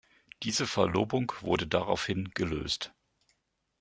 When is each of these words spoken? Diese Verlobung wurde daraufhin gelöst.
Diese 0.41 0.65
Verlobung 0.65 1.31
wurde 1.41 1.67
daraufhin 1.67 2.31
gelöst. 2.33 2.91